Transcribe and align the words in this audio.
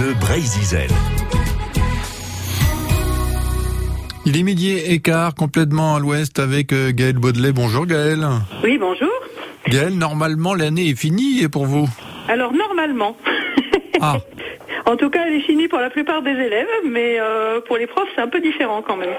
Bleu 0.00 0.14
Brésil. 0.14 0.88
Il 4.24 4.38
est 4.38 4.42
midi 4.42 4.70
et 4.78 4.98
quart, 5.00 5.34
complètement 5.34 5.96
à 5.96 5.98
l'ouest 6.00 6.38
avec 6.38 6.72
euh, 6.72 6.90
Gaël 6.92 7.18
Baudelet. 7.18 7.52
Bonjour 7.52 7.84
Gaël. 7.84 8.26
Oui, 8.64 8.78
bonjour. 8.78 9.10
Gaël, 9.68 9.98
normalement 9.98 10.54
l'année 10.54 10.88
est 10.88 10.94
finie 10.98 11.46
pour 11.48 11.66
vous 11.66 11.86
Alors 12.28 12.52
normalement. 12.54 13.14
Ah, 14.00 14.16
En 14.86 14.96
tout 14.96 15.10
cas, 15.10 15.24
elle 15.26 15.34
est 15.34 15.40
finie 15.42 15.68
pour 15.68 15.80
la 15.80 15.90
plupart 15.90 16.22
des 16.22 16.30
élèves, 16.30 16.66
mais 16.86 17.16
euh, 17.20 17.60
pour 17.66 17.76
les 17.76 17.86
profs, 17.86 18.08
c'est 18.14 18.22
un 18.22 18.28
peu 18.28 18.40
différent 18.40 18.80
quand 18.82 18.96
même. 18.96 19.12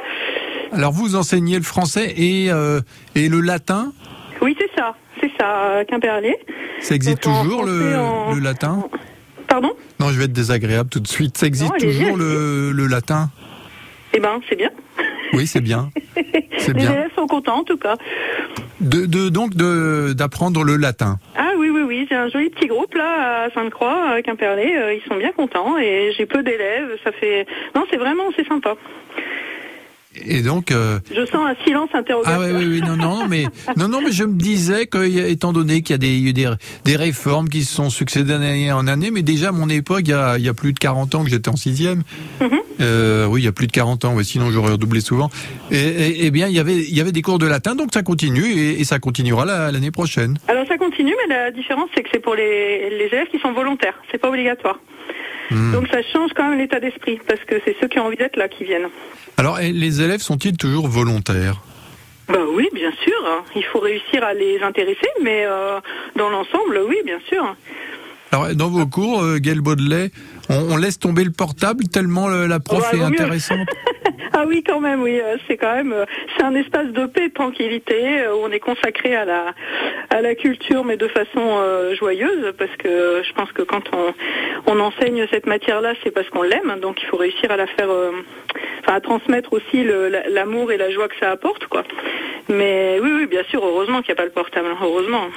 alors 0.71 0.91
vous 0.93 1.15
enseignez 1.15 1.57
le 1.57 1.63
français 1.63 2.11
et, 2.17 2.51
euh, 2.51 2.81
et 3.13 3.29
le 3.29 3.39
latin? 3.41 3.93
Oui, 4.41 4.57
c'est 4.59 4.71
ça, 4.75 4.95
c'est 5.21 5.31
ça, 5.39 5.83
Quimperlé. 5.87 6.35
Ça 6.81 6.95
existe 6.95 7.23
Donc, 7.23 7.35
toujours 7.35 7.63
le, 7.65 7.79
français, 7.79 7.97
en- 7.97 8.33
le 8.33 8.39
latin? 8.41 8.83
Non, 10.01 10.09
je 10.09 10.17
vais 10.17 10.25
être 10.25 10.33
désagréable 10.33 10.89
tout 10.89 10.99
de 10.99 11.07
suite. 11.07 11.37
Ça 11.37 11.45
existe 11.45 11.71
Non, 11.71 11.77
toujours 11.79 12.17
le, 12.17 12.71
le 12.71 12.87
latin 12.87 13.29
Eh 14.13 14.19
ben, 14.19 14.41
c'est 14.49 14.55
bien. 14.57 14.71
Oui, 15.33 15.45
c'est 15.47 15.61
bien. 15.61 15.89
Les 16.67 16.73
bien. 16.73 16.91
élèves 16.91 17.11
sont 17.15 17.27
contents 17.27 17.59
en 17.59 17.63
tout 17.63 17.77
cas. 17.77 17.95
De, 18.81 19.05
de, 19.05 19.29
donc 19.29 19.53
de- 19.55 20.13
d'apprendre 20.13 20.63
le 20.63 20.75
latin. 20.75 21.19
Ah 21.37 21.51
oui, 21.57 21.69
oui, 21.69 21.81
oui, 21.83 22.07
j'ai 22.09 22.15
un 22.15 22.27
joli 22.29 22.49
petit 22.49 22.67
groupe 22.67 22.93
là 22.95 23.43
à 23.45 23.49
Sainte-Croix, 23.51 24.09
à 24.09 24.21
Quimperlé. 24.23 24.73
euh, 24.75 24.93
ils 24.95 25.01
sont 25.07 25.17
bien 25.17 25.31
contents 25.31 25.77
et 25.77 26.11
j'ai 26.17 26.25
peu 26.25 26.41
d'élèves. 26.43 26.97
Ça 27.03 27.11
fait 27.11 27.45
non, 27.75 27.85
c'est 27.91 27.97
vraiment 27.97 28.23
c'est 28.35 28.47
sympa. 28.47 28.75
Et 30.25 30.41
donc, 30.41 30.71
euh, 30.71 30.99
Je 31.13 31.25
sens 31.25 31.47
un 31.49 31.55
silence 31.65 31.89
ah 31.93 31.99
interrogatoire. 31.99 32.39
oui, 32.41 32.51
oui, 32.57 32.65
oui, 32.65 32.81
non, 32.81 32.95
non, 32.95 33.27
mais 33.27 33.45
non, 33.77 33.87
non, 33.87 34.01
mais 34.01 34.11
je 34.11 34.23
me 34.23 34.33
disais 34.37 34.85
que, 34.87 34.97
étant 35.29 35.53
donné 35.53 35.81
qu'il 35.81 35.93
y 35.93 35.95
a 35.95 35.97
des, 35.97 36.33
des, 36.33 36.49
des 36.85 36.95
réformes 36.95 37.49
qui 37.49 37.63
se 37.63 37.73
sont 37.73 37.89
succédées 37.89 38.29
d'année 38.31 38.71
en 38.71 38.87
année, 38.87 39.11
mais 39.11 39.21
déjà 39.21 39.49
à 39.49 39.51
mon 39.51 39.69
époque, 39.69 40.01
il 40.05 40.09
y 40.09 40.13
a, 40.13 40.37
il 40.37 40.43
y 40.45 40.49
a 40.49 40.53
plus 40.53 40.73
de 40.73 40.79
40 40.79 41.15
ans 41.15 41.23
que 41.23 41.29
j'étais 41.29 41.49
en 41.49 41.55
sixième. 41.55 42.03
Mhm. 42.39 42.49
Euh, 42.81 43.25
oui, 43.27 43.41
il 43.41 43.45
y 43.45 43.47
a 43.47 43.51
plus 43.51 43.67
de 43.67 43.71
40 43.71 44.05
ans, 44.05 44.15
ouais, 44.15 44.23
sinon 44.23 44.49
j'aurais 44.51 44.71
redoublé 44.71 45.01
souvent. 45.01 45.29
Et, 45.71 46.25
et- 46.25 46.31
bien, 46.31 46.47
il 46.47 46.53
y 46.55 46.59
avait, 46.59 46.77
il 46.77 46.95
y 46.95 47.01
avait 47.01 47.11
des 47.11 47.21
cours 47.21 47.37
de 47.39 47.45
latin, 47.45 47.75
donc 47.75 47.89
ça 47.93 48.01
continue 48.03 48.45
et, 48.45 48.79
et 48.79 48.83
ça 48.85 48.99
continuera 48.99 49.45
la- 49.45 49.71
l'année 49.71 49.91
prochaine. 49.91 50.37
Alors 50.47 50.65
ça 50.67 50.77
continue, 50.77 51.13
mais 51.27 51.35
la 51.35 51.51
différence 51.51 51.89
c'est 51.93 52.03
que 52.03 52.09
c'est 52.11 52.19
pour 52.19 52.35
les, 52.35 52.89
les 52.89 53.05
élèves 53.05 53.27
qui 53.31 53.39
sont 53.39 53.51
volontaires. 53.53 53.95
C'est 54.11 54.17
pas 54.17 54.29
obligatoire. 54.29 54.79
Hmm. 55.51 55.71
Donc 55.73 55.87
ça 55.89 55.99
change 56.13 56.31
quand 56.35 56.49
même 56.49 56.57
l'état 56.59 56.79
d'esprit 56.79 57.19
parce 57.27 57.41
que 57.41 57.55
c'est 57.65 57.75
ceux 57.79 57.87
qui 57.87 57.99
ont 57.99 58.05
envie 58.05 58.17
d'être 58.17 58.37
là 58.37 58.47
qui 58.47 58.63
viennent. 58.63 58.89
Alors, 59.37 59.59
et 59.59 59.71
les 59.71 60.01
élèves 60.01 60.21
sont-ils 60.21 60.55
toujours 60.57 60.87
volontaires? 60.87 61.61
Bah 62.27 62.39
oui, 62.53 62.69
bien 62.73 62.91
sûr. 63.03 63.43
Il 63.55 63.63
faut 63.65 63.79
réussir 63.79 64.23
à 64.23 64.33
les 64.33 64.59
intéresser, 64.61 65.07
mais 65.21 65.43
euh, 65.45 65.79
dans 66.15 66.29
l'ensemble, 66.29 66.79
oui, 66.87 66.97
bien 67.05 67.19
sûr. 67.27 67.55
Alors, 68.31 68.55
dans 68.55 68.69
vos 68.69 68.85
cours, 68.85 69.21
euh, 69.23 69.39
Gaël 69.39 69.59
Baudelet, 69.59 70.11
on, 70.49 70.71
on 70.73 70.77
laisse 70.77 70.97
tomber 70.99 71.23
le 71.25 71.31
portable 71.31 71.87
tellement 71.89 72.29
le- 72.29 72.47
la 72.47 72.59
prof 72.61 72.79
Ouais, 72.91 72.97
est 72.97 73.01
vaut 73.01 73.09
mieux. 73.09 73.19
intéressante. 73.19 73.67
Ah 74.41 74.45
oui, 74.47 74.63
quand 74.65 74.79
même, 74.79 75.01
oui. 75.01 75.19
euh, 75.19 75.35
C'est 75.47 75.57
quand 75.57 75.75
même, 75.75 75.91
euh, 75.91 76.05
c'est 76.35 76.43
un 76.43 76.55
espace 76.55 76.87
de 76.87 77.05
paix, 77.05 77.29
tranquillité, 77.29 78.21
euh, 78.21 78.33
où 78.35 78.39
on 78.43 78.51
est 78.51 78.59
consacré 78.59 79.15
à 79.15 79.25
la, 79.25 79.53
à 80.09 80.21
la 80.21 80.35
culture, 80.35 80.85
mais 80.85 80.97
de 80.97 81.07
façon 81.07 81.41
joyeuse, 81.99 82.53
parce 82.57 82.75
que 82.77 83.21
je 83.23 83.33
pense 83.33 83.51
que 83.51 83.61
quand 83.61 83.83
on, 83.93 84.13
on 84.67 84.79
enseigne 84.79 85.27
cette 85.31 85.45
matière-là, 85.45 85.93
c'est 86.03 86.11
parce 86.11 86.29
qu'on 86.29 86.43
l'aime, 86.43 86.79
donc 86.81 87.01
il 87.01 87.07
faut 87.07 87.17
réussir 87.17 87.51
à 87.51 87.57
la 87.57 87.67
faire, 87.67 87.89
enfin 88.81 88.95
à 88.95 89.01
transmettre 89.01 89.53
aussi 89.53 89.83
l'amour 90.33 90.71
et 90.71 90.77
la 90.77 90.91
joie 90.91 91.07
que 91.07 91.15
ça 91.19 91.31
apporte, 91.31 91.65
quoi. 91.67 91.83
Mais 92.49 92.99
oui, 93.01 93.09
oui, 93.19 93.27
bien 93.27 93.43
sûr, 93.49 93.61
heureusement 93.63 94.01
qu'il 94.01 94.07
n'y 94.13 94.19
a 94.19 94.21
pas 94.21 94.25
le 94.25 94.31
portable, 94.31 94.67
hein, 94.71 94.77
heureusement. 94.81 95.27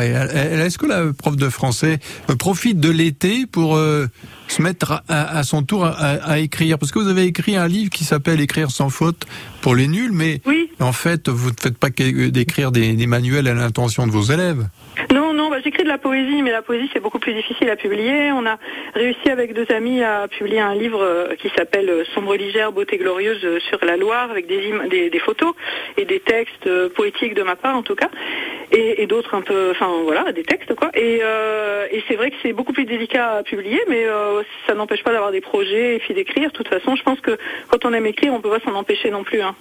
Elle- 0.00 0.60
Est-ce 0.60 0.76
que 0.76 0.86
la 0.86 1.12
prof 1.16 1.36
de 1.36 1.48
français 1.48 1.98
euh, 2.28 2.36
profite 2.36 2.78
de 2.80 2.90
l'été 2.90 3.46
pour 3.50 3.76
euh, 3.76 4.06
se 4.48 4.60
mettre 4.60 4.92
à, 4.92 5.02
à- 5.08 5.38
à 5.38 5.42
son 5.44 5.62
tour 5.62 5.84
à, 5.86 5.90
à 5.92 6.38
écrire? 6.38 6.78
Parce 6.78 6.92
que 6.92 6.98
vous 6.98 7.08
avez 7.08 7.24
écrit 7.24 7.56
un 7.56 7.68
livre 7.68 7.90
qui 7.90 8.04
s'appelle 8.04 8.40
Écrire 8.40 8.70
sans 8.70 8.90
faute 8.90 9.24
pour 9.62 9.74
les 9.74 9.86
nuls, 9.88 10.10
mais 10.12 10.40
Oui. 10.46 10.67
En 10.80 10.92
fait, 10.92 11.28
vous 11.28 11.50
ne 11.50 11.56
faites 11.60 11.78
pas 11.78 11.88
d'écrire 11.90 12.70
des, 12.70 13.06
manuels 13.06 13.48
à 13.48 13.54
l'intention 13.54 14.06
de 14.06 14.12
vos 14.12 14.22
élèves. 14.22 14.66
Non, 15.12 15.32
non, 15.32 15.50
bah, 15.50 15.58
j'écris 15.62 15.82
de 15.82 15.88
la 15.88 15.98
poésie, 15.98 16.42
mais 16.42 16.50
la 16.50 16.62
poésie 16.62 16.88
c'est 16.92 17.00
beaucoup 17.00 17.18
plus 17.18 17.34
difficile 17.34 17.70
à 17.70 17.76
publier. 17.76 18.30
On 18.32 18.46
a 18.46 18.58
réussi 18.94 19.30
avec 19.30 19.54
deux 19.54 19.66
amis 19.70 20.02
à 20.02 20.28
publier 20.28 20.60
un 20.60 20.74
livre 20.74 21.02
euh, 21.02 21.34
qui 21.36 21.48
s'appelle 21.56 21.88
euh, 21.88 22.04
Sombre 22.14 22.36
légère, 22.36 22.72
beauté 22.72 22.96
glorieuse 22.96 23.40
euh, 23.44 23.58
sur 23.68 23.78
la 23.84 23.96
Loire, 23.96 24.30
avec 24.30 24.46
des, 24.46 25.10
des, 25.10 25.18
photos 25.18 25.54
et 25.96 26.04
des 26.04 26.20
textes 26.20 26.68
poétiques 26.94 27.34
de 27.34 27.42
ma 27.42 27.56
part 27.56 27.76
en 27.76 27.82
tout 27.82 27.94
cas, 27.94 28.10
et, 28.70 29.06
d'autres 29.06 29.34
un 29.34 29.40
peu, 29.40 29.70
enfin 29.70 29.90
voilà, 30.04 30.32
des 30.32 30.42
textes 30.42 30.74
quoi. 30.74 30.90
Et, 30.94 31.20
c'est 32.06 32.14
vrai 32.14 32.30
que 32.30 32.36
c'est 32.42 32.52
beaucoup 32.52 32.72
plus 32.72 32.84
délicat 32.84 33.38
à 33.38 33.42
publier, 33.42 33.80
mais 33.88 34.06
ça 34.66 34.74
n'empêche 34.74 35.02
pas 35.02 35.12
d'avoir 35.12 35.32
des 35.32 35.40
projets 35.40 35.96
et 35.96 35.98
puis 35.98 36.14
d'écrire. 36.14 36.50
De 36.50 36.54
toute 36.54 36.68
façon, 36.68 36.96
je 36.96 37.02
pense 37.02 37.20
que 37.20 37.36
quand 37.68 37.84
on 37.84 37.92
aime 37.92 38.06
écrire, 38.06 38.32
on 38.32 38.40
peut 38.40 38.50
pas 38.50 38.60
s'en 38.60 38.74
empêcher 38.74 39.10
non 39.10 39.24
plus. 39.24 39.40
hein. 39.40 39.54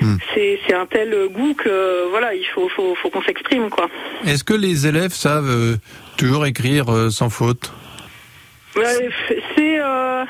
Hmm. 0.00 0.16
C'est 0.34 0.74
un 0.74 0.86
tel 0.86 1.28
goût 1.30 1.54
que 1.54 2.08
voilà, 2.10 2.34
il 2.34 2.44
faut, 2.54 2.68
faut, 2.68 2.94
faut 2.94 3.10
qu'on 3.10 3.22
s'exprime 3.22 3.68
quoi. 3.68 3.88
Est-ce 4.26 4.44
que 4.44 4.54
les 4.54 4.86
élèves 4.86 5.12
savent 5.12 5.50
euh, 5.50 5.76
toujours 6.16 6.46
écrire 6.46 6.92
euh, 6.92 7.10
sans 7.10 7.30
faute? 7.30 7.72
Ouais, 8.76 9.08
c'est 9.56 9.80
euh, 9.80 10.24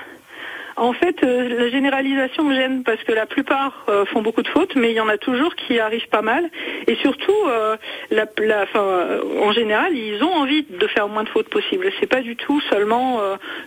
en 0.79 0.93
fait 0.93 1.23
euh, 1.23 1.49
la 1.49 1.71
généralisation 1.71 2.45
me 2.45 2.55
gêne 2.55 2.83
parce 2.85 3.03
que 3.03 3.13
la 3.13 3.27
plupart 3.27 3.85
euh, 3.89 4.05
font 4.07 4.23
beaucoup 4.23 4.43
de 4.43 4.49
fautes, 4.49 4.75
mais 4.77 4.91
il 4.91 4.95
y 4.95 5.01
en 5.01 5.09
a 5.09 5.19
toujours 5.19 5.55
qui 5.55 5.79
arrivent 5.79 6.09
pas 6.09 6.23
mal. 6.23 6.49
Et 6.87 6.97
surtout, 6.97 7.35
euh, 7.47 7.77
en 9.41 9.53
général, 9.53 9.97
ils 9.97 10.23
ont 10.23 10.33
envie 10.33 10.65
de 10.65 10.87
faire 10.87 11.09
moins 11.09 11.25
de 11.25 11.29
fautes 11.29 11.49
possible. 11.49 11.91
C'est 12.01 12.07
pas 12.07 12.21
du 12.21 12.37
tout 12.37 12.61
seulement 12.71 13.21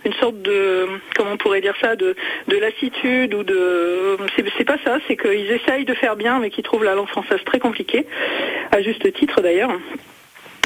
une 0.04 0.12
sorte 0.14 0.40
de, 0.42 0.86
comment 1.16 1.32
on 1.32 1.36
pourrait 1.36 1.60
dire 1.60 1.74
ça, 1.80 1.96
de, 1.96 2.14
de 2.48 2.56
lassitude 2.56 3.34
ou 3.34 3.42
de, 3.42 4.16
c'est 4.36 4.64
pas 4.64 4.78
ça. 4.84 4.98
C'est 5.06 5.16
qu'ils 5.16 5.50
essayent 5.50 5.84
de 5.84 5.94
faire 5.94 6.16
bien, 6.16 6.38
mais 6.38 6.50
qu'ils 6.50 6.64
trouvent 6.64 6.84
la 6.84 6.94
langue 6.94 7.08
française 7.08 7.40
très 7.44 7.58
compliquée, 7.58 8.06
à 8.70 8.82
juste 8.82 9.12
titre 9.12 9.40
d'ailleurs. 9.40 9.72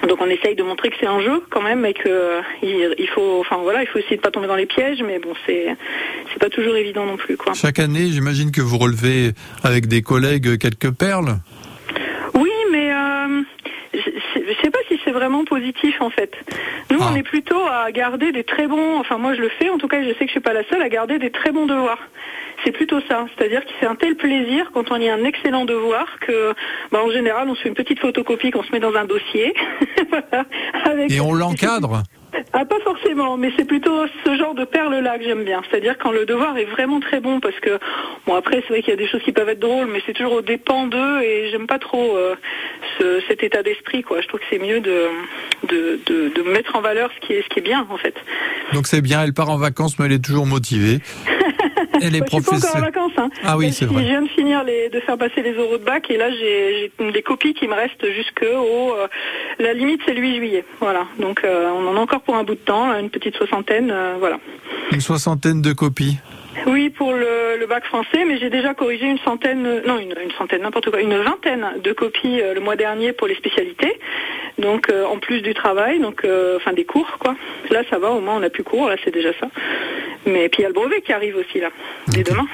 Donc 0.06 0.20
on 0.20 0.26
essaye 0.30 0.54
de 0.54 0.62
montrer 0.62 0.90
que 0.90 0.96
c'est 1.00 1.06
un 1.06 1.20
jeu 1.20 1.42
quand 1.50 1.62
même 1.62 1.84
et 1.84 1.92
que 1.94 2.08
euh, 2.08 2.40
il, 2.62 3.08
faut, 3.14 3.40
enfin 3.40 3.56
voilà, 3.62 3.82
il 3.82 3.88
faut 3.88 3.98
essayer 3.98 4.16
de 4.16 4.20
pas 4.22 4.30
tomber 4.30 4.46
dans 4.46 4.56
les 4.56 4.66
pièges, 4.66 5.02
mais 5.02 5.18
bon 5.18 5.32
c'est 5.46 5.66
c'est 6.32 6.38
pas 6.38 6.48
toujours 6.48 6.76
évident 6.76 7.04
non 7.06 7.16
plus 7.16 7.36
quoi. 7.36 7.54
Chaque 7.54 7.78
année, 7.78 8.06
j'imagine 8.10 8.50
que 8.52 8.60
vous 8.60 8.78
relevez 8.78 9.32
avec 9.64 9.86
des 9.86 10.02
collègues 10.02 10.58
quelques 10.58 10.92
perles. 10.92 11.36
Oui, 12.34 12.50
mais 12.70 12.92
euh, 12.92 13.42
je 13.94 14.52
sais 14.62 14.70
pas 14.70 14.78
si 14.88 14.98
c'est 15.04 15.12
vraiment 15.12 15.44
positif 15.44 16.00
en 16.00 16.10
fait. 16.10 16.32
Nous 16.90 16.98
Ah. 17.00 17.08
on 17.12 17.16
est 17.16 17.22
plutôt 17.22 17.62
à 17.66 17.90
garder 17.90 18.30
des 18.32 18.44
très 18.44 18.66
bons, 18.68 18.98
enfin 18.98 19.18
moi 19.18 19.34
je 19.34 19.40
le 19.40 19.48
fais 19.58 19.70
en 19.70 19.78
tout 19.78 19.88
cas, 19.88 20.02
je 20.02 20.08
sais 20.10 20.20
que 20.20 20.26
je 20.26 20.32
suis 20.32 20.40
pas 20.40 20.52
la 20.52 20.64
seule 20.68 20.82
à 20.82 20.88
garder 20.88 21.18
des 21.18 21.30
très 21.30 21.50
bons 21.50 21.66
devoirs. 21.66 21.98
C'est 22.64 22.72
plutôt 22.72 23.00
ça, 23.06 23.26
c'est-à-dire 23.36 23.62
que 23.64 23.70
c'est 23.78 23.86
un 23.86 23.94
tel 23.96 24.16
plaisir 24.16 24.70
quand 24.72 24.90
on 24.90 24.96
lit 24.96 25.10
un 25.10 25.22
excellent 25.24 25.66
devoir 25.66 26.06
que, 26.20 26.54
bah, 26.90 27.02
en 27.04 27.10
général, 27.10 27.48
on 27.50 27.54
se 27.54 27.60
fait 27.60 27.68
une 27.68 27.74
petite 27.74 28.00
photocopie 28.00 28.50
qu'on 28.50 28.62
se 28.62 28.72
met 28.72 28.80
dans 28.80 28.94
un 28.94 29.04
dossier, 29.04 29.54
voilà, 30.10 30.46
avec 30.84 31.10
Et 31.10 31.20
on 31.20 31.32
l'encadre 31.32 32.02
Ah, 32.52 32.64
pas 32.64 32.78
forcément, 32.84 33.36
mais 33.36 33.50
c'est 33.56 33.64
plutôt 33.66 34.06
ce 34.24 34.36
genre 34.36 34.54
de 34.54 34.64
perles-là 34.64 35.18
que 35.18 35.24
j'aime 35.24 35.44
bien. 35.44 35.62
C'est-à-dire 35.70 35.96
quand 35.98 36.10
le 36.12 36.24
devoir 36.26 36.56
est 36.58 36.64
vraiment 36.64 37.00
très 37.00 37.20
bon, 37.20 37.40
parce 37.40 37.58
que, 37.60 37.78
bon, 38.26 38.34
après, 38.34 38.62
c'est 38.62 38.68
vrai 38.68 38.80
qu'il 38.82 38.90
y 38.90 38.92
a 38.92 38.96
des 38.96 39.08
choses 39.08 39.22
qui 39.22 39.32
peuvent 39.32 39.48
être 39.48 39.60
drôles, 39.60 39.88
mais 39.92 40.00
c'est 40.06 40.12
toujours 40.12 40.32
au 40.34 40.42
dépend 40.42 40.86
d'eux, 40.86 41.20
et 41.22 41.50
j'aime 41.50 41.66
pas 41.66 41.78
trop 41.78 42.16
euh, 42.16 42.34
ce- 42.98 43.20
cet 43.28 43.42
état 43.42 43.62
d'esprit, 43.62 44.02
quoi. 44.02 44.20
Je 44.20 44.28
trouve 44.28 44.40
que 44.40 44.46
c'est 44.50 44.58
mieux 44.58 44.80
de, 44.80 45.06
de, 45.68 46.00
de, 46.06 46.32
de 46.34 46.42
mettre 46.50 46.76
en 46.76 46.80
valeur 46.80 47.10
ce 47.20 47.26
qui 47.26 47.32
est, 47.34 47.42
ce 47.42 47.48
qui 47.48 47.58
est 47.60 47.62
bien, 47.62 47.86
en 47.90 47.96
fait. 47.96 48.14
Donc 48.72 48.86
c'est 48.86 49.00
bien, 49.00 49.22
elle 49.22 49.32
part 49.34 49.50
en 49.50 49.58
vacances, 49.58 49.98
mais 49.98 50.06
elle 50.06 50.12
est 50.12 50.24
toujours 50.24 50.46
motivée. 50.46 50.98
Elle 52.02 52.16
est 52.16 52.22
je 52.26 52.36
suis 52.36 52.42
pas 52.42 52.56
encore 52.56 52.76
en 52.76 52.80
vacances, 52.80 53.12
hein. 53.16 53.30
Ah 53.44 53.56
oui, 53.56 53.72
c'est 53.72 53.86
vrai. 53.86 54.02
Je 54.02 54.08
viens 54.08 54.22
de 54.22 54.28
finir 54.28 54.64
les, 54.64 54.88
de 54.88 55.00
faire 55.00 55.18
passer 55.18 55.42
les 55.42 55.56
oraux 55.58 55.78
de 55.78 55.84
bac, 55.84 56.10
et 56.10 56.16
là, 56.16 56.30
j'ai 56.30 56.92
des 57.12 57.22
copies 57.22 57.54
qui 57.54 57.68
me 57.68 57.74
restent 57.74 58.06
jusqu'au, 58.12 58.44
euh, 58.44 59.06
la 59.58 59.72
limite, 59.72 60.00
c'est 60.06 60.14
le 60.14 60.20
8 60.20 60.36
juillet. 60.36 60.64
Voilà. 60.80 61.06
Donc, 61.18 61.42
euh, 61.44 61.70
on 61.70 61.86
en 61.88 61.96
a 61.96 62.00
encore 62.00 62.20
pour 62.20 62.36
un 62.36 62.44
bout 62.44 62.54
de 62.54 62.60
temps, 62.60 62.92
une 62.98 63.10
petite 63.10 63.36
soixantaine, 63.36 63.90
euh, 63.90 64.14
voilà. 64.18 64.38
Une 64.92 65.00
soixantaine 65.00 65.62
de 65.62 65.72
copies. 65.72 66.18
Oui, 66.66 66.90
pour 66.90 67.12
le, 67.12 67.58
le 67.58 67.66
bac 67.66 67.84
français, 67.84 68.24
mais 68.26 68.38
j'ai 68.38 68.50
déjà 68.50 68.74
corrigé 68.74 69.06
une 69.06 69.18
centaine, 69.18 69.82
non, 69.86 69.98
une, 69.98 70.14
une 70.22 70.30
centaine, 70.38 70.62
n'importe 70.62 70.90
quoi, 70.90 71.00
une 71.00 71.16
vingtaine 71.18 71.66
de 71.82 71.92
copies 71.92 72.40
euh, 72.40 72.54
le 72.54 72.60
mois 72.60 72.76
dernier 72.76 73.12
pour 73.12 73.26
les 73.26 73.34
spécialités. 73.34 73.98
Donc, 74.58 74.88
euh, 74.88 75.04
en 75.04 75.18
plus 75.18 75.42
du 75.42 75.52
travail, 75.52 76.00
donc, 76.00 76.24
euh, 76.24 76.56
enfin, 76.56 76.72
des 76.72 76.84
cours, 76.84 77.18
quoi. 77.18 77.36
Là, 77.70 77.82
ça 77.90 77.98
va, 77.98 78.10
au 78.10 78.20
moins, 78.20 78.36
on 78.36 78.42
a 78.42 78.48
plus 78.48 78.64
cours, 78.64 78.88
là, 78.88 78.96
c'est 79.04 79.12
déjà 79.12 79.30
ça. 79.38 79.48
Mais 80.26 80.48
puis, 80.48 80.60
il 80.60 80.62
y 80.62 80.64
a 80.64 80.68
le 80.68 80.74
brevet 80.74 81.00
qui 81.02 81.12
arrive 81.12 81.36
aussi, 81.36 81.60
là, 81.60 81.68
dès 82.08 82.22
demain. 82.22 82.46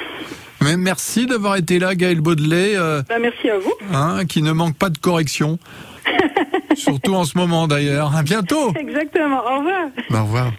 Mais 0.61 0.77
merci 0.77 1.27
d'avoir 1.27 1.57
été 1.57 1.79
là, 1.79 1.95
Gaël 1.95 2.21
Baudelet, 2.21 2.77
euh, 2.77 3.03
Bah, 3.09 3.19
merci 3.19 3.51
à 3.51 3.59
vous. 3.59 3.73
hein, 3.93 4.25
qui 4.27 4.43
ne 4.43 4.53
manque 4.53 4.77
pas 4.77 4.91
de 4.91 4.99
correction. 4.99 5.59
Surtout 6.75 7.15
en 7.15 7.25
ce 7.25 7.37
moment 7.37 7.67
d'ailleurs. 7.67 8.15
À 8.17 8.23
bientôt. 8.23 8.73
Exactement. 8.79 9.41
Au 9.45 9.59
revoir. 9.59 9.87
Au 10.11 10.23
revoir. 10.25 10.53